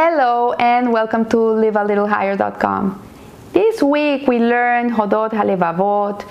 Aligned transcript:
Hello 0.00 0.52
and 0.52 0.92
welcome 0.92 1.24
to 1.24 1.36
livealittlehigher.com. 1.36 3.02
This 3.52 3.82
week 3.82 4.28
we 4.28 4.38
learned 4.38 4.92
Chovot 4.92 5.32
Halevavot, 5.32 6.24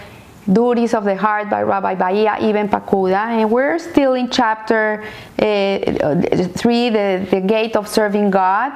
Duties 0.50 0.94
of 0.94 1.04
the 1.04 1.18
Heart 1.18 1.50
by 1.50 1.64
Rabbi 1.64 1.96
Bahia 1.96 2.38
Ibn 2.40 2.70
Pakuda, 2.70 3.26
and 3.28 3.52
we're 3.52 3.78
still 3.78 4.14
in 4.14 4.30
chapter 4.30 5.04
uh, 5.38 5.44
3, 5.44 6.90
the, 6.90 7.28
the 7.30 7.42
Gate 7.46 7.76
of 7.76 7.90
Serving 7.90 8.32
God. 8.32 8.72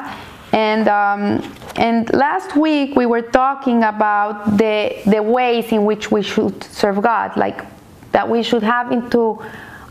And, 0.52 0.90
um, 0.90 1.56
and 1.78 2.14
last 2.14 2.58
week 2.58 2.94
we 2.94 3.06
were 3.06 3.22
talking 3.22 3.84
about 3.84 4.58
the, 4.58 5.02
the 5.06 5.24
ways 5.24 5.72
in 5.72 5.86
which 5.86 6.12
we 6.12 6.22
should 6.22 6.62
serve 6.66 7.02
God, 7.02 7.38
like 7.38 7.64
that 8.12 8.28
we 8.28 8.44
should 8.44 8.64
have 8.64 8.92
into 8.92 9.42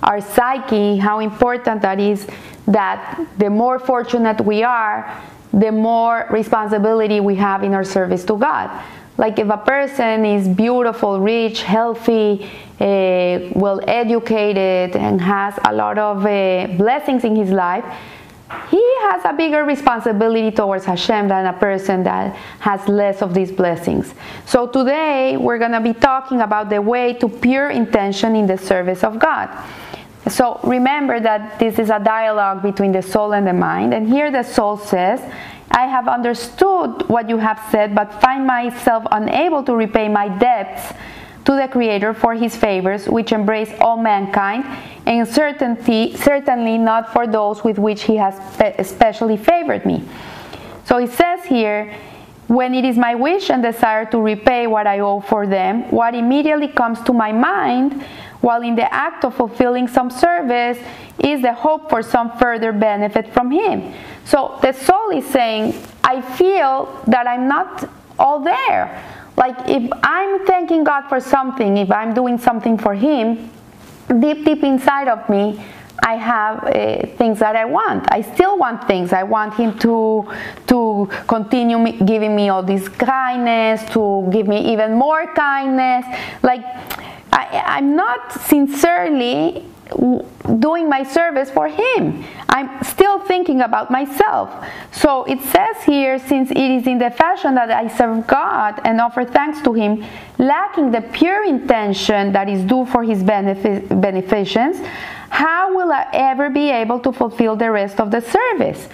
our 0.02 0.20
psyche 0.20 0.96
how 0.96 1.20
important 1.20 1.82
that 1.82 2.00
is 2.00 2.26
that 2.66 3.20
the 3.38 3.50
more 3.50 3.78
fortunate 3.78 4.40
we 4.40 4.62
are, 4.62 5.20
the 5.52 5.72
more 5.72 6.26
responsibility 6.30 7.20
we 7.20 7.34
have 7.34 7.62
in 7.62 7.74
our 7.74 7.84
service 7.84 8.24
to 8.24 8.36
God. 8.36 8.70
Like 9.18 9.38
if 9.38 9.50
a 9.50 9.58
person 9.58 10.24
is 10.24 10.48
beautiful, 10.48 11.20
rich, 11.20 11.62
healthy, 11.62 12.48
uh, 12.80 13.50
well 13.52 13.80
educated, 13.86 14.96
and 14.96 15.20
has 15.20 15.58
a 15.66 15.72
lot 15.74 15.98
of 15.98 16.24
uh, 16.24 16.68
blessings 16.78 17.24
in 17.24 17.36
his 17.36 17.50
life, 17.50 17.84
he 18.70 18.82
has 19.02 19.24
a 19.24 19.32
bigger 19.32 19.64
responsibility 19.64 20.50
towards 20.50 20.84
Hashem 20.84 21.28
than 21.28 21.46
a 21.46 21.52
person 21.52 22.02
that 22.04 22.34
has 22.60 22.86
less 22.88 23.22
of 23.22 23.34
these 23.34 23.52
blessings. 23.52 24.14
So 24.46 24.66
today 24.66 25.36
we're 25.36 25.58
going 25.58 25.72
to 25.72 25.80
be 25.80 25.92
talking 25.92 26.40
about 26.40 26.70
the 26.70 26.80
way 26.80 27.12
to 27.14 27.28
pure 27.28 27.70
intention 27.70 28.34
in 28.34 28.46
the 28.46 28.56
service 28.56 29.04
of 29.04 29.18
God. 29.18 29.50
So 30.28 30.60
remember 30.64 31.18
that 31.20 31.58
this 31.58 31.78
is 31.78 31.90
a 31.90 31.98
dialogue 31.98 32.62
between 32.62 32.92
the 32.92 33.02
soul 33.02 33.32
and 33.32 33.46
the 33.46 33.52
mind. 33.52 33.94
And 33.94 34.08
here 34.08 34.30
the 34.30 34.42
soul 34.42 34.76
says, 34.76 35.20
I 35.70 35.86
have 35.86 36.08
understood 36.08 37.08
what 37.08 37.28
you 37.28 37.38
have 37.38 37.60
said, 37.70 37.94
but 37.94 38.20
find 38.20 38.46
myself 38.46 39.04
unable 39.10 39.62
to 39.64 39.74
repay 39.74 40.08
my 40.08 40.28
debts 40.28 40.92
to 41.44 41.56
the 41.56 41.68
Creator 41.68 42.14
for 42.14 42.34
His 42.34 42.54
favors, 42.54 43.08
which 43.08 43.32
embrace 43.32 43.72
all 43.80 43.96
mankind, 43.96 44.64
and 45.06 45.26
certainty, 45.26 46.16
certainly 46.16 46.76
not 46.76 47.12
for 47.12 47.26
those 47.26 47.64
with 47.64 47.78
which 47.78 48.02
He 48.02 48.16
has 48.16 48.38
especially 48.78 49.36
favored 49.36 49.86
me. 49.86 50.04
So 50.84 50.98
it 50.98 51.10
says 51.10 51.44
here, 51.44 51.94
when 52.48 52.74
it 52.74 52.84
is 52.84 52.98
my 52.98 53.14
wish 53.14 53.48
and 53.48 53.62
desire 53.62 54.04
to 54.06 54.20
repay 54.20 54.66
what 54.66 54.86
I 54.86 54.98
owe 54.98 55.20
for 55.20 55.46
them, 55.46 55.88
what 55.90 56.16
immediately 56.16 56.66
comes 56.66 57.00
to 57.02 57.12
my 57.12 57.30
mind 57.30 58.04
while 58.40 58.62
in 58.62 58.74
the 58.74 58.92
act 58.92 59.24
of 59.24 59.34
fulfilling 59.34 59.88
some 59.88 60.10
service 60.10 60.78
is 61.18 61.42
the 61.42 61.52
hope 61.52 61.90
for 61.90 62.02
some 62.02 62.36
further 62.38 62.72
benefit 62.72 63.32
from 63.32 63.50
Him. 63.50 63.92
So 64.24 64.58
the 64.62 64.72
soul 64.72 65.10
is 65.10 65.26
saying, 65.26 65.74
I 66.04 66.20
feel 66.20 67.02
that 67.06 67.26
I'm 67.26 67.48
not 67.48 67.88
all 68.18 68.40
there. 68.40 69.02
Like 69.36 69.56
if 69.68 69.90
I'm 70.02 70.46
thanking 70.46 70.84
God 70.84 71.08
for 71.08 71.20
something, 71.20 71.76
if 71.76 71.90
I'm 71.90 72.14
doing 72.14 72.38
something 72.38 72.78
for 72.78 72.94
Him, 72.94 73.50
deep, 74.20 74.44
deep 74.44 74.62
inside 74.62 75.08
of 75.08 75.28
me, 75.28 75.62
I 76.02 76.14
have 76.14 76.64
uh, 76.64 77.06
things 77.16 77.38
that 77.40 77.56
I 77.56 77.64
want. 77.64 78.10
I 78.10 78.22
still 78.22 78.58
want 78.58 78.86
things. 78.86 79.12
I 79.12 79.22
want 79.22 79.54
him 79.54 79.78
to 79.80 80.26
to 80.68 81.08
continue 81.26 81.92
giving 82.04 82.34
me 82.34 82.48
all 82.48 82.62
this 82.62 82.88
kindness, 82.88 83.84
to 83.92 84.26
give 84.32 84.48
me 84.48 84.72
even 84.72 84.94
more 84.94 85.26
kindness. 85.34 86.06
Like 86.42 86.64
I, 87.32 87.78
am 87.78 87.96
not 87.96 88.32
sincerely 88.32 89.64
doing 90.58 90.88
my 90.88 91.02
service 91.02 91.50
for 91.50 91.68
him. 91.68 92.24
I'm 92.48 92.82
still 92.84 93.18
thinking 93.20 93.60
about 93.62 93.90
myself. 93.90 94.50
So 94.92 95.24
it 95.24 95.40
says 95.42 95.82
here, 95.84 96.18
since 96.18 96.50
it 96.50 96.58
is 96.58 96.86
in 96.86 96.98
the 96.98 97.10
fashion 97.10 97.54
that 97.54 97.70
I 97.70 97.88
serve 97.88 98.26
God 98.26 98.80
and 98.84 99.00
offer 99.00 99.24
thanks 99.24 99.60
to 99.62 99.72
him, 99.72 100.04
lacking 100.38 100.90
the 100.90 101.00
pure 101.00 101.44
intention 101.44 102.32
that 102.32 102.48
is 102.48 102.64
due 102.64 102.86
for 102.86 103.02
his 103.02 103.22
benefic- 103.22 103.88
beneficence, 104.00 104.80
how 105.28 105.74
will 105.74 105.92
I 105.92 106.08
ever 106.12 106.50
be 106.50 106.70
able 106.70 106.98
to 107.00 107.12
fulfill 107.12 107.56
the 107.56 107.70
rest 107.70 108.00
of 108.00 108.10
the 108.10 108.20
service? 108.20 108.88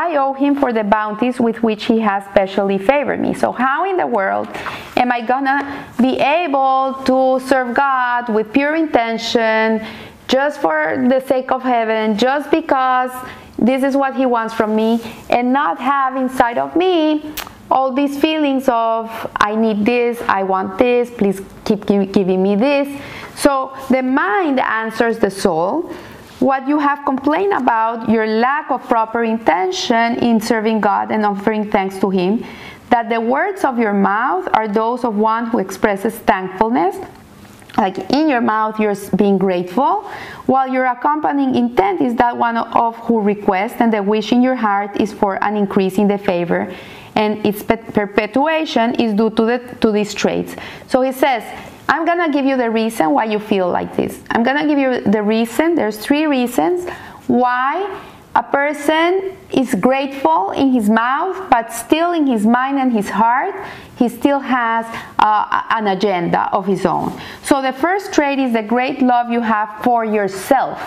I 0.00 0.16
owe 0.16 0.32
him 0.32 0.54
for 0.54 0.72
the 0.72 0.82
bounties 0.82 1.38
with 1.38 1.62
which 1.62 1.84
he 1.84 2.00
has 2.00 2.24
specially 2.24 2.78
favored 2.78 3.20
me. 3.20 3.34
So, 3.34 3.52
how 3.52 3.84
in 3.90 3.96
the 3.98 4.06
world 4.06 4.48
am 4.96 5.12
I 5.12 5.20
gonna 5.20 5.60
be 6.00 6.18
able 6.18 6.94
to 7.04 7.38
serve 7.46 7.74
God 7.74 8.30
with 8.30 8.50
pure 8.52 8.74
intention, 8.76 9.84
just 10.26 10.60
for 10.60 11.06
the 11.12 11.20
sake 11.20 11.52
of 11.52 11.62
heaven, 11.62 12.16
just 12.16 12.50
because 12.50 13.12
this 13.58 13.82
is 13.82 13.94
what 13.94 14.16
he 14.16 14.24
wants 14.24 14.54
from 14.54 14.74
me, 14.74 15.00
and 15.28 15.52
not 15.52 15.78
have 15.78 16.16
inside 16.16 16.56
of 16.56 16.74
me 16.76 17.34
all 17.70 17.92
these 17.92 18.18
feelings 18.18 18.68
of 18.68 19.10
I 19.36 19.54
need 19.54 19.84
this, 19.84 20.20
I 20.22 20.42
want 20.42 20.78
this, 20.78 21.10
please 21.10 21.40
keep 21.64 21.86
giving 21.86 22.42
me 22.42 22.56
this. 22.56 22.88
So, 23.36 23.76
the 23.90 24.02
mind 24.02 24.60
answers 24.60 25.18
the 25.18 25.30
soul 25.30 25.94
what 26.40 26.66
you 26.66 26.78
have 26.78 27.04
complained 27.04 27.52
about 27.52 28.08
your 28.08 28.26
lack 28.26 28.70
of 28.70 28.82
proper 28.88 29.24
intention 29.24 30.16
in 30.16 30.40
serving 30.40 30.80
God 30.80 31.12
and 31.12 31.24
offering 31.24 31.70
thanks 31.70 31.98
to 32.00 32.10
Him, 32.10 32.44
that 32.88 33.08
the 33.08 33.20
words 33.20 33.64
of 33.64 33.78
your 33.78 33.92
mouth 33.92 34.48
are 34.54 34.66
those 34.66 35.04
of 35.04 35.16
one 35.16 35.46
who 35.46 35.58
expresses 35.58 36.18
thankfulness. 36.18 36.96
Like 37.76 38.10
in 38.10 38.28
your 38.28 38.40
mouth, 38.40 38.80
you're 38.80 38.96
being 39.16 39.38
grateful, 39.38 40.02
while 40.46 40.68
your 40.68 40.86
accompanying 40.86 41.54
intent 41.54 42.00
is 42.00 42.16
that 42.16 42.36
one 42.36 42.56
of 42.56 42.96
who 42.96 43.20
requests, 43.20 43.80
and 43.80 43.92
the 43.92 44.02
wish 44.02 44.32
in 44.32 44.42
your 44.42 44.56
heart 44.56 45.00
is 45.00 45.12
for 45.12 45.42
an 45.44 45.56
increase 45.56 45.96
in 45.96 46.08
the 46.08 46.18
favor, 46.18 46.74
and 47.14 47.44
its 47.46 47.62
perpetuation 47.62 48.94
is 48.94 49.14
due 49.14 49.30
to, 49.30 49.44
the, 49.44 49.76
to 49.80 49.92
these 49.92 50.12
traits. 50.14 50.56
So 50.88 51.02
he 51.02 51.12
says, 51.12 51.44
I'm 51.90 52.06
gonna 52.06 52.30
give 52.30 52.46
you 52.46 52.56
the 52.56 52.70
reason 52.70 53.10
why 53.10 53.24
you 53.24 53.40
feel 53.40 53.68
like 53.68 53.96
this. 53.96 54.20
I'm 54.30 54.44
gonna 54.44 54.66
give 54.66 54.78
you 54.78 55.00
the 55.00 55.22
reason. 55.22 55.74
There's 55.74 55.98
three 55.98 56.26
reasons 56.26 56.88
why 57.26 58.00
a 58.36 58.44
person 58.44 59.36
is 59.50 59.74
grateful 59.74 60.52
in 60.52 60.70
his 60.70 60.88
mouth, 60.88 61.50
but 61.50 61.72
still 61.72 62.12
in 62.12 62.28
his 62.28 62.46
mind 62.46 62.78
and 62.78 62.92
his 62.92 63.10
heart, 63.10 63.56
he 63.96 64.08
still 64.08 64.38
has 64.38 64.86
uh, 65.18 65.62
an 65.70 65.88
agenda 65.88 66.48
of 66.52 66.64
his 66.64 66.86
own. 66.86 67.20
So 67.42 67.60
the 67.60 67.72
first 67.72 68.14
trait 68.14 68.38
is 68.38 68.52
the 68.52 68.62
great 68.62 69.02
love 69.02 69.30
you 69.30 69.40
have 69.40 69.82
for 69.82 70.04
yourself. 70.04 70.80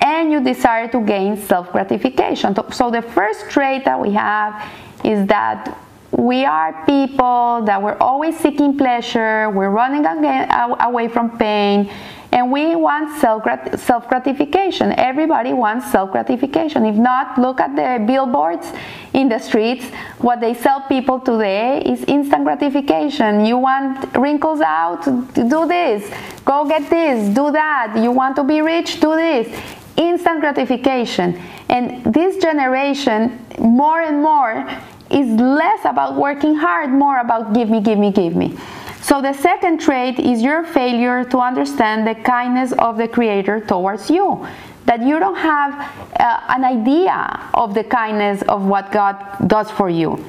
And 0.00 0.32
you 0.32 0.42
desire 0.42 0.88
to 0.88 1.00
gain 1.00 1.36
self 1.36 1.70
gratification. 1.72 2.54
So, 2.72 2.90
the 2.90 3.00
first 3.00 3.48
trait 3.48 3.86
that 3.86 3.98
we 3.98 4.12
have 4.12 4.70
is 5.02 5.26
that 5.28 5.78
we 6.16 6.44
are 6.44 6.84
people 6.86 7.62
that 7.64 7.82
we're 7.82 7.98
always 7.98 8.38
seeking 8.38 8.76
pleasure, 8.76 9.50
we're 9.50 9.70
running 9.70 10.06
away 10.06 11.08
from 11.08 11.36
pain, 11.38 11.90
and 12.34 12.50
we 12.50 12.74
want 12.74 13.16
self 13.20 14.08
gratification. 14.08 14.92
Everybody 14.98 15.52
wants 15.52 15.90
self 15.90 16.10
gratification. 16.10 16.84
If 16.84 16.96
not, 16.96 17.38
look 17.38 17.60
at 17.60 17.76
the 17.76 18.04
billboards 18.04 18.72
in 19.12 19.28
the 19.28 19.38
streets. 19.38 19.86
What 20.18 20.40
they 20.40 20.54
sell 20.54 20.80
people 20.82 21.20
today 21.20 21.80
is 21.82 22.02
instant 22.04 22.44
gratification. 22.44 23.44
You 23.44 23.58
want 23.58 24.16
wrinkles 24.16 24.60
out? 24.60 25.04
Do 25.34 25.66
this. 25.66 26.10
Go 26.44 26.66
get 26.66 26.90
this. 26.90 27.34
Do 27.34 27.52
that. 27.52 27.96
You 27.96 28.10
want 28.10 28.34
to 28.36 28.44
be 28.44 28.60
rich? 28.60 29.00
Do 29.00 29.14
this. 29.14 29.48
Instant 29.96 30.40
gratification. 30.40 31.40
And 31.68 32.02
this 32.12 32.42
generation, 32.42 33.46
more 33.60 34.00
and 34.00 34.20
more, 34.20 34.66
is 35.14 35.28
less 35.40 35.84
about 35.84 36.16
working 36.16 36.54
hard, 36.56 36.90
more 36.90 37.18
about 37.20 37.54
give 37.54 37.70
me, 37.70 37.80
give 37.80 37.98
me, 37.98 38.10
give 38.10 38.34
me. 38.34 38.56
So 39.00 39.20
the 39.20 39.32
second 39.32 39.80
trait 39.80 40.18
is 40.18 40.42
your 40.42 40.64
failure 40.64 41.24
to 41.24 41.38
understand 41.38 42.06
the 42.06 42.14
kindness 42.14 42.72
of 42.72 42.96
the 42.96 43.06
Creator 43.06 43.60
towards 43.60 44.10
you. 44.10 44.46
That 44.86 45.02
you 45.02 45.18
don't 45.18 45.36
have 45.36 45.72
uh, 46.18 46.40
an 46.48 46.64
idea 46.64 47.50
of 47.54 47.74
the 47.74 47.84
kindness 47.84 48.42
of 48.48 48.64
what 48.64 48.92
God 48.92 49.16
does 49.46 49.70
for 49.70 49.88
you. 49.88 50.22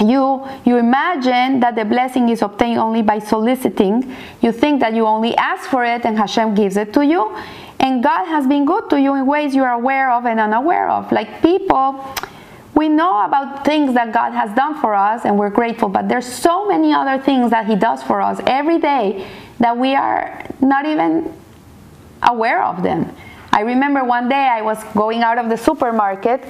You, 0.00 0.46
you 0.64 0.76
imagine 0.76 1.58
that 1.60 1.74
the 1.74 1.84
blessing 1.84 2.28
is 2.28 2.42
obtained 2.42 2.78
only 2.78 3.02
by 3.02 3.18
soliciting. 3.18 4.14
You 4.40 4.52
think 4.52 4.80
that 4.80 4.94
you 4.94 5.04
only 5.04 5.36
ask 5.36 5.68
for 5.68 5.84
it 5.84 6.04
and 6.04 6.16
Hashem 6.16 6.54
gives 6.54 6.76
it 6.76 6.92
to 6.92 7.04
you. 7.04 7.36
And 7.80 8.02
God 8.02 8.26
has 8.26 8.46
been 8.46 8.64
good 8.64 8.88
to 8.90 9.00
you 9.00 9.14
in 9.14 9.26
ways 9.26 9.54
you 9.54 9.64
are 9.64 9.72
aware 9.72 10.12
of 10.12 10.24
and 10.24 10.38
unaware 10.38 10.88
of. 10.88 11.10
Like 11.10 11.42
people 11.42 12.14
we 12.74 12.88
know 12.88 13.24
about 13.24 13.64
things 13.64 13.94
that 13.94 14.12
God 14.12 14.32
has 14.32 14.54
done 14.54 14.80
for 14.80 14.94
us 14.94 15.24
and 15.24 15.38
we're 15.38 15.50
grateful, 15.50 15.88
but 15.88 16.08
there's 16.08 16.26
so 16.26 16.66
many 16.66 16.92
other 16.92 17.22
things 17.22 17.50
that 17.50 17.66
He 17.66 17.76
does 17.76 18.02
for 18.02 18.20
us 18.20 18.40
every 18.46 18.78
day 18.78 19.28
that 19.58 19.76
we 19.76 19.94
are 19.94 20.44
not 20.60 20.86
even 20.86 21.32
aware 22.22 22.62
of 22.62 22.82
them. 22.82 23.14
I 23.52 23.62
remember 23.62 24.04
one 24.04 24.28
day 24.28 24.48
I 24.50 24.62
was 24.62 24.82
going 24.94 25.22
out 25.22 25.38
of 25.38 25.48
the 25.48 25.56
supermarket 25.56 26.44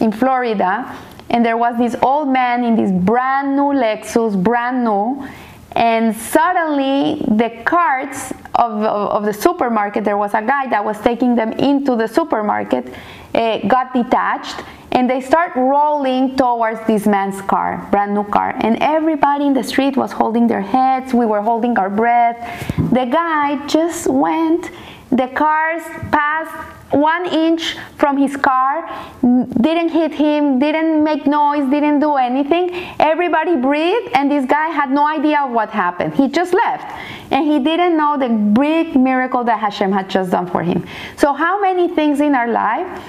in 0.00 0.12
Florida 0.12 0.96
and 1.30 1.46
there 1.46 1.56
was 1.56 1.78
this 1.78 1.94
old 2.02 2.28
man 2.28 2.64
in 2.64 2.76
this 2.76 2.90
brand 2.90 3.56
new 3.56 3.72
Lexus, 3.72 4.40
brand 4.42 4.84
new, 4.84 5.26
and 5.72 6.14
suddenly 6.14 7.24
the 7.28 7.62
carts 7.64 8.32
of, 8.60 8.72
of, 8.82 9.10
of 9.10 9.24
the 9.24 9.32
supermarket, 9.32 10.04
there 10.04 10.18
was 10.18 10.34
a 10.34 10.42
guy 10.42 10.68
that 10.68 10.84
was 10.84 10.98
taking 11.00 11.34
them 11.34 11.52
into 11.52 11.96
the 11.96 12.06
supermarket, 12.06 12.92
uh, 13.34 13.58
got 13.66 13.92
detached, 13.94 14.62
and 14.92 15.08
they 15.08 15.20
start 15.20 15.54
rolling 15.56 16.36
towards 16.36 16.84
this 16.86 17.06
man's 17.06 17.40
car, 17.42 17.86
brand 17.90 18.12
new 18.12 18.24
car. 18.24 18.54
And 18.60 18.76
everybody 18.82 19.46
in 19.46 19.54
the 19.54 19.64
street 19.64 19.96
was 19.96 20.12
holding 20.12 20.46
their 20.46 20.60
heads, 20.60 21.14
we 21.14 21.26
were 21.26 21.40
holding 21.40 21.78
our 21.78 21.88
breath. 21.88 22.36
The 22.76 23.06
guy 23.06 23.66
just 23.66 24.08
went, 24.08 24.70
the 25.10 25.28
cars 25.28 25.82
passed 26.12 26.54
one 26.92 27.26
inch 27.26 27.76
from 27.96 28.16
his 28.16 28.36
car, 28.36 28.88
didn't 29.22 29.90
hit 29.90 30.12
him, 30.12 30.58
didn't 30.58 31.04
make 31.04 31.26
noise, 31.26 31.70
didn't 31.70 32.00
do 32.00 32.16
anything. 32.16 32.70
Everybody 32.98 33.56
breathed, 33.56 34.10
and 34.14 34.30
this 34.30 34.44
guy 34.44 34.68
had 34.68 34.90
no 34.90 35.06
idea 35.06 35.46
what 35.46 35.70
happened. 35.70 36.14
He 36.14 36.28
just 36.28 36.52
left, 36.52 36.92
and 37.30 37.46
he 37.46 37.58
didn't 37.58 37.96
know 37.96 38.16
the 38.18 38.28
big 38.28 38.96
miracle 38.96 39.44
that 39.44 39.58
Hashem 39.58 39.92
had 39.92 40.10
just 40.10 40.30
done 40.30 40.46
for 40.46 40.62
him. 40.62 40.86
So, 41.16 41.32
how 41.32 41.60
many 41.60 41.88
things 41.88 42.20
in 42.20 42.34
our 42.34 42.48
life 42.48 43.02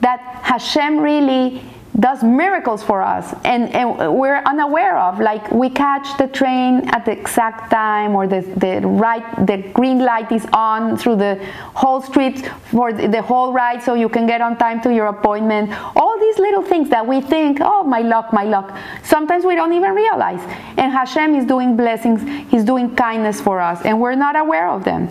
that 0.00 0.20
Hashem 0.42 0.98
really 0.98 1.62
does 2.00 2.22
miracles 2.22 2.82
for 2.82 3.02
us. 3.02 3.34
And, 3.44 3.74
and, 3.74 3.88
we're 4.18 4.42
unaware 4.44 4.98
of 4.98 5.18
like 5.18 5.50
we 5.50 5.68
catch 5.68 6.16
the 6.18 6.28
train 6.28 6.88
at 6.90 7.04
the 7.04 7.12
exact 7.12 7.70
time 7.70 8.14
or 8.14 8.26
the, 8.26 8.40
the 8.56 8.80
right 8.86 9.24
the 9.46 9.58
green 9.74 9.98
light 9.98 10.30
is 10.30 10.46
on 10.52 10.96
through 10.96 11.16
the 11.16 11.34
whole 11.74 12.00
street 12.00 12.46
for 12.70 12.92
the 12.92 13.22
whole 13.22 13.52
ride 13.52 13.82
so 13.82 13.94
you 13.94 14.08
can 14.08 14.26
get 14.26 14.40
on 14.40 14.56
time 14.56 14.80
to 14.82 14.94
your 14.94 15.06
appointment. 15.06 15.70
All 15.96 16.18
these 16.20 16.38
little 16.38 16.62
things 16.62 16.88
that 16.90 17.06
we 17.06 17.20
think 17.20 17.58
oh 17.60 17.82
my 17.82 18.00
luck 18.00 18.32
my 18.32 18.44
luck. 18.44 18.76
Sometimes 19.02 19.44
we 19.44 19.54
don't 19.54 19.72
even 19.72 19.94
realize. 19.94 20.40
And 20.76 20.92
hashem 20.92 21.34
is 21.34 21.44
doing 21.44 21.76
blessings. 21.76 22.22
He's 22.50 22.64
doing 22.64 22.94
kindness 22.94 23.40
for 23.40 23.60
us. 23.60 23.82
And 23.82 24.00
we're 24.00 24.14
not 24.14 24.36
aware 24.36 24.68
of 24.68 24.84
them 24.84 25.10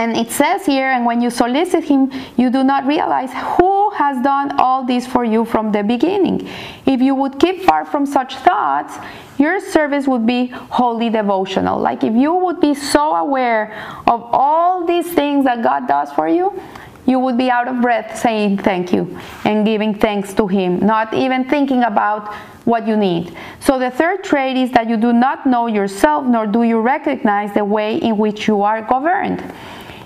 and 0.00 0.16
it 0.16 0.30
says 0.30 0.64
here, 0.64 0.90
and 0.90 1.04
when 1.04 1.20
you 1.20 1.28
solicit 1.28 1.84
him, 1.84 2.10
you 2.38 2.48
do 2.48 2.64
not 2.64 2.86
realize 2.86 3.30
who 3.34 3.90
has 3.90 4.16
done 4.24 4.58
all 4.58 4.82
this 4.82 5.06
for 5.06 5.24
you 5.26 5.44
from 5.44 5.72
the 5.72 5.82
beginning. 5.82 6.48
If 6.86 7.02
you 7.02 7.14
would 7.14 7.38
keep 7.38 7.64
far 7.64 7.84
from 7.84 8.06
such 8.06 8.34
thoughts, 8.36 8.96
your 9.36 9.60
service 9.60 10.08
would 10.08 10.26
be 10.26 10.46
wholly 10.46 11.10
devotional. 11.10 11.78
Like 11.78 12.02
if 12.02 12.14
you 12.14 12.34
would 12.34 12.62
be 12.62 12.72
so 12.72 13.14
aware 13.14 13.74
of 14.06 14.22
all 14.32 14.86
these 14.86 15.12
things 15.12 15.44
that 15.44 15.62
God 15.62 15.86
does 15.86 16.10
for 16.12 16.26
you, 16.26 16.58
you 17.04 17.18
would 17.18 17.36
be 17.36 17.50
out 17.50 17.68
of 17.68 17.82
breath 17.82 18.18
saying 18.18 18.56
thank 18.56 18.94
you 18.94 19.18
and 19.44 19.66
giving 19.66 19.92
thanks 19.92 20.32
to 20.34 20.46
Him, 20.46 20.78
not 20.78 21.12
even 21.12 21.44
thinking 21.44 21.82
about 21.82 22.32
what 22.64 22.86
you 22.86 22.96
need. 22.96 23.36
So, 23.58 23.78
the 23.78 23.90
third 23.90 24.24
trait 24.24 24.56
is 24.56 24.70
that 24.72 24.88
you 24.88 24.96
do 24.96 25.12
not 25.12 25.44
know 25.46 25.66
yourself, 25.66 26.24
nor 26.24 26.46
do 26.46 26.62
you 26.62 26.78
recognize 26.80 27.52
the 27.52 27.64
way 27.64 27.96
in 27.96 28.16
which 28.16 28.46
you 28.46 28.62
are 28.62 28.80
governed. 28.80 29.42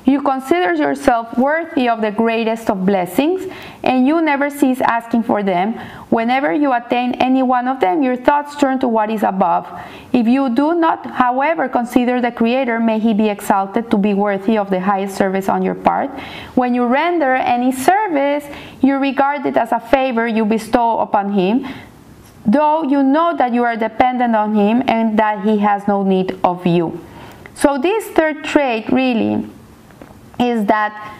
You 0.05 0.21
consider 0.21 0.75
yourself 0.75 1.39
worthy 1.39 1.89
of 1.89 2.03
the 2.03 2.11
greatest 2.11 2.69
of 2.69 2.85
blessings, 2.85 3.51
and 3.83 4.07
you 4.07 4.21
never 4.21 4.51
cease 4.51 4.83
asking 4.83 5.23
for 5.23 5.43
them. 5.43 5.81
Whenever 6.11 6.53
you 6.53 6.75
attain 6.75 7.15
any 7.15 7.43
one 7.43 7.69
of 7.69 7.81
them, 7.81 8.03
your 8.03 8.17
thoughts 8.17 8.55
turn 8.57 8.79
to 8.81 8.89
what 8.89 9.09
is 9.09 9.23
above. 9.23 9.67
If 10.13 10.29
you 10.29 10.55
do 10.55 10.75
not, 10.75 11.07
however, 11.07 11.71
consider 11.71 12.21
the 12.21 12.31
Creator, 12.31 12.81
may 12.81 12.99
He 12.99 13.15
be 13.15 13.31
exalted 13.31 13.91
to 13.91 13.97
be 13.97 14.13
worthy 14.13 14.59
of 14.59 14.69
the 14.69 14.79
highest 14.79 15.17
service 15.17 15.49
on 15.49 15.63
your 15.63 15.75
part. 15.75 16.11
When 16.55 16.75
you 16.75 16.85
render 16.85 17.35
any 17.35 17.73
service, 17.73 18.45
you 18.83 18.97
regard 18.97 19.47
it 19.47 19.57
as 19.57 19.73
a 19.73 19.81
favor 19.81 20.27
you 20.29 20.45
bestow 20.45 20.99
upon 20.99 21.33
Him, 21.33 21.67
though 22.45 22.83
you 22.83 23.03
know 23.03 23.35
that 23.39 23.55
you 23.55 23.65
are 23.65 23.77
dependent 23.77 24.37
on 24.37 24.55
Him 24.55 24.83
and 24.87 25.19
that 25.19 25.45
He 25.45 25.59
has 25.59 25.89
no 25.89 26.03
need 26.03 26.39
of 26.45 26.67
you. 26.67 27.01
So, 27.55 27.79
this 27.79 28.09
third 28.09 28.45
trait 28.45 28.91
really 28.91 29.49
is 30.39 30.67
that 30.67 31.17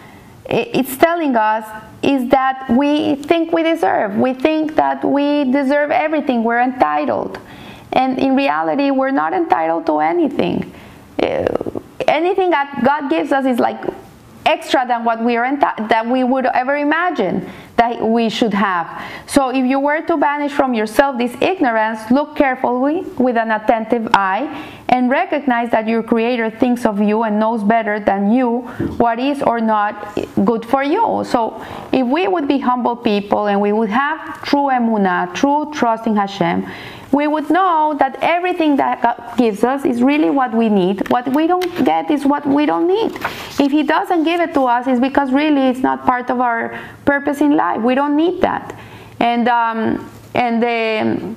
it's 0.47 0.95
telling 0.97 1.35
us 1.35 1.65
is 2.03 2.29
that 2.29 2.69
we 2.69 3.15
think 3.15 3.51
we 3.51 3.63
deserve. 3.63 4.15
We 4.15 4.33
think 4.33 4.75
that 4.75 5.03
we 5.03 5.51
deserve 5.51 5.89
everything. 5.89 6.43
We're 6.43 6.61
entitled. 6.61 7.39
And 7.93 8.19
in 8.19 8.35
reality, 8.35 8.91
we're 8.91 9.11
not 9.11 9.33
entitled 9.33 9.85
to 9.87 9.99
anything. 9.99 10.73
Uh, 11.21 11.47
anything 12.07 12.51
that 12.51 12.81
God 12.83 13.09
gives 13.09 13.31
us 13.31 13.45
is 13.45 13.57
like 13.57 13.81
extra 14.45 14.85
than 14.87 15.03
what 15.03 15.23
we 15.23 15.37
are 15.37 15.45
enti- 15.45 15.89
that 15.89 16.05
we 16.05 16.23
would 16.23 16.45
ever 16.45 16.77
imagine 16.77 17.49
that 17.77 18.01
we 18.01 18.29
should 18.29 18.53
have. 18.53 19.01
So 19.25 19.49
if 19.49 19.65
you 19.65 19.79
were 19.79 20.01
to 20.01 20.17
banish 20.17 20.51
from 20.51 20.73
yourself 20.73 21.17
this 21.17 21.35
ignorance, 21.41 21.99
look 22.11 22.35
carefully 22.35 23.01
with 23.17 23.37
an 23.37 23.51
attentive 23.51 24.07
eye 24.13 24.71
and 24.95 25.09
recognize 25.09 25.69
that 25.71 25.89
your 25.89 26.01
creator 26.01 26.49
thinks 26.49 26.85
of 26.85 27.01
you 27.01 27.23
and 27.23 27.37
knows 27.37 27.61
better 27.63 27.99
than 27.99 28.31
you 28.31 28.61
what 29.03 29.19
is 29.19 29.43
or 29.43 29.59
not 29.59 30.17
good 30.45 30.63
for 30.63 30.83
you. 30.83 31.23
So 31.25 31.61
if 31.91 32.07
we 32.07 32.29
would 32.29 32.47
be 32.47 32.59
humble 32.59 32.95
people 32.95 33.47
and 33.47 33.59
we 33.59 33.73
would 33.73 33.89
have 33.89 34.41
true 34.43 34.67
emunah, 34.77 35.35
true 35.35 35.69
trust 35.73 36.07
in 36.07 36.15
Hashem, 36.15 36.65
we 37.11 37.27
would 37.27 37.49
know 37.49 37.95
that 37.99 38.17
everything 38.21 38.77
that 38.77 39.01
God 39.01 39.37
gives 39.37 39.65
us 39.65 39.83
is 39.83 40.01
really 40.01 40.29
what 40.29 40.53
we 40.53 40.69
need. 40.69 41.09
What 41.09 41.27
we 41.35 41.45
don't 41.45 41.71
get 41.83 42.09
is 42.09 42.25
what 42.25 42.45
we 42.45 42.65
don't 42.65 42.87
need. 42.87 43.11
If 43.59 43.71
He 43.71 43.83
doesn't 43.83 44.23
give 44.23 44.39
it 44.39 44.53
to 44.53 44.61
us, 44.61 44.87
it's 44.87 45.01
because 45.01 45.31
really 45.31 45.63
it's 45.71 45.79
not 45.79 46.05
part 46.05 46.29
of 46.29 46.39
our 46.39 46.79
purpose 47.03 47.41
in 47.41 47.57
life. 47.57 47.81
We 47.81 47.95
don't 47.95 48.15
need 48.15 48.41
that. 48.41 48.77
And 49.19 49.47
um, 49.47 50.09
and 50.33 50.63
the 50.63 51.35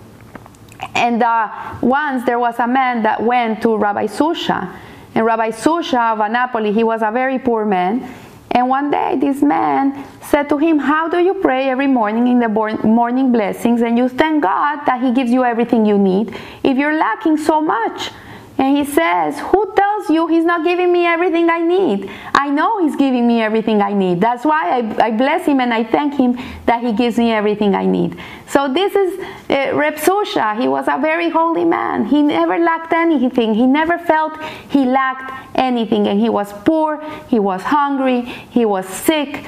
and 0.95 1.23
uh, 1.23 1.77
once 1.81 2.25
there 2.25 2.39
was 2.39 2.59
a 2.59 2.67
man 2.67 3.03
that 3.03 3.23
went 3.23 3.63
to 3.63 3.77
Rabbi 3.77 4.07
Zusha, 4.07 4.75
and 5.15 5.27
Rabbi 5.27 5.51
Zusha 5.51 6.13
of 6.13 6.21
Annapolis, 6.21 6.75
he 6.75 6.85
was 6.85 7.03
a 7.03 7.11
very 7.11 7.39
poor 7.39 7.65
man. 7.65 8.09
And 8.51 8.69
one 8.69 8.91
day 8.91 9.17
this 9.21 9.43
man 9.43 10.05
said 10.23 10.49
to 10.49 10.59
him, 10.59 10.79
How 10.79 11.09
do 11.09 11.19
you 11.19 11.35
pray 11.35 11.69
every 11.69 11.87
morning 11.87 12.29
in 12.29 12.41
the 12.41 12.49
morning 12.49 13.31
blessings? 13.33 13.83
And 13.83 13.99
you 13.99 14.09
thank 14.09 14.43
God 14.43 14.85
that 14.87 15.03
He 15.03 15.13
gives 15.13 15.31
you 15.31 15.45
everything 15.45 15.85
you 15.85 15.99
need. 15.99 16.35
If 16.63 16.77
you're 16.77 16.97
lacking 16.97 17.37
so 17.37 17.61
much? 17.61 18.11
And 18.59 18.77
he 18.77 18.85
says, 18.85 19.39
Who 19.39 19.73
tells 19.75 20.11
you 20.11 20.27
he's 20.27 20.45
not 20.45 20.65
giving 20.65 20.93
me 20.93 21.07
everything 21.07 21.49
I 21.49 21.61
need? 21.61 22.11
I 22.35 22.51
know 22.51 22.83
he's 22.83 22.97
giving 22.97 23.27
me 23.27 23.41
everything 23.41 23.81
I 23.81 23.93
need. 23.93 24.21
That's 24.21 24.45
why 24.45 24.81
I, 24.81 25.07
I 25.07 25.11
bless 25.13 25.47
him 25.47 25.61
and 25.61 25.73
I 25.73 25.85
thank 25.85 26.15
him 26.15 26.37
that 26.67 26.83
he 26.83 26.93
gives 26.93 27.19
me 27.19 27.31
everything 27.31 27.77
I 27.77 27.87
need. 27.87 28.19
So 28.49 28.73
this 28.73 28.97
is 28.97 29.21
uh, 29.21 29.77
Reb 29.77 29.95
Zusha. 29.95 30.61
He 30.61 30.67
was 30.67 30.87
a 30.89 30.99
very 31.01 31.31
holy 31.31 31.65
man. 31.65 32.07
He 32.07 32.21
never 32.21 32.59
lacked 32.59 32.93
anything. 32.93 33.55
He 33.55 33.67
never 33.67 33.97
felt 33.97 34.43
he 34.71 34.85
lacked 34.85 35.33
anything. 35.55 36.09
And 36.09 36.19
he 36.19 36.29
was 36.29 36.53
poor, 36.65 37.01
he 37.29 37.39
was 37.39 37.63
hungry, 37.63 38.23
he 38.23 38.65
was 38.65 38.89
sick 38.89 39.45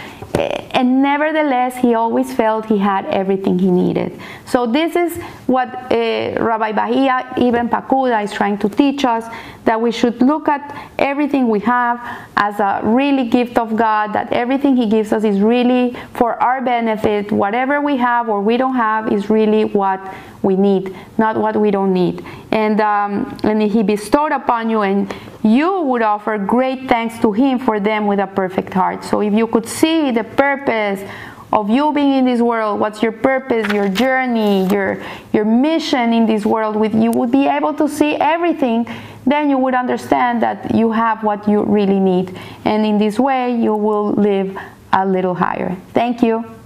and 0.73 1.03
nevertheless 1.03 1.77
he 1.77 1.95
always 1.95 2.33
felt 2.33 2.67
he 2.67 2.79
had 2.79 3.05
everything 3.07 3.59
he 3.59 3.71
needed. 3.71 4.19
So 4.47 4.67
this 4.67 4.97
is 4.97 5.17
what 5.47 5.69
uh, 5.69 6.37
rabbi 6.41 6.73
bahia 6.73 7.33
ibn 7.37 7.69
pakuda 7.69 8.25
is 8.25 8.33
trying 8.33 8.59
to 8.59 8.69
teach 8.69 9.05
us 9.05 9.25
that 9.65 9.81
we 9.81 9.93
should 9.93 10.21
look 10.23 10.49
at 10.49 10.91
everything 10.99 11.49
we 11.49 11.61
have 11.61 12.01
as 12.37 12.59
a 12.61 12.81
really 12.83 13.29
gift 13.29 13.59
of 13.59 13.77
god 13.77 14.13
that 14.13 14.33
everything 14.33 14.77
he 14.77 14.87
gives 14.89 15.13
us 15.13 15.25
is 15.25 15.41
really 15.41 15.97
for 16.15 16.35
our 16.43 16.61
benefit. 16.63 17.31
Whatever 17.31 17.81
we 17.81 17.97
have 17.97 18.29
or 18.29 18.41
we 18.41 18.57
don't 18.57 18.77
have 18.77 19.13
is 19.13 19.31
really 19.31 19.65
what 19.65 20.01
we 20.43 20.57
need 20.57 20.95
not 21.19 21.37
what 21.37 21.57
we 21.57 21.71
don't 21.71 21.93
need 21.93 22.25
and 22.51 22.81
um, 22.81 23.37
and 23.45 23.63
he 23.63 23.83
bestowed 23.83 24.33
upon 24.33 24.71
you 24.71 24.83
and 24.83 25.13
you 25.43 25.81
would 25.83 26.03
offer 26.03 26.37
great 26.39 26.89
thanks 26.89 27.19
to 27.21 27.33
Him 27.33 27.59
for 27.59 27.81
them 27.81 28.07
with 28.07 28.19
a 28.19 28.27
perfect 28.27 28.73
heart. 28.75 29.05
So 29.05 29.23
if 29.23 29.33
you 29.33 29.47
could 29.47 29.67
see 29.67 30.11
the 30.11 30.25
purpose 30.25 31.01
of 31.53 31.69
you 31.71 31.93
being 31.93 32.13
in 32.13 32.25
this 32.27 32.41
world, 32.41 32.79
what's 32.79 33.03
your 33.03 33.13
purpose, 33.13 33.73
your 33.73 33.89
journey, 33.89 34.69
your 34.69 35.03
your 35.33 35.45
mission 35.45 36.13
in 36.13 36.27
this 36.27 36.45
world, 36.45 36.77
with 36.77 36.95
you 36.95 37.11
would 37.11 37.33
be 37.33 37.47
able 37.47 37.75
to 37.75 37.89
see 37.89 38.17
everything, 38.17 38.87
then 39.27 39.49
you 39.49 39.59
would 39.59 39.75
understand 39.75 40.43
that 40.43 40.75
you 40.75 40.93
have 40.93 41.25
what 41.25 41.49
you 41.49 41.63
really 41.63 41.99
need. 41.99 42.39
And 42.65 42.85
in 42.85 42.99
this 42.99 43.19
way 43.19 43.57
you 43.57 43.75
will 43.75 44.13
live 44.13 44.57
a 44.93 45.07
little 45.07 45.35
higher. 45.35 45.77
Thank 45.95 46.23
you. 46.23 46.60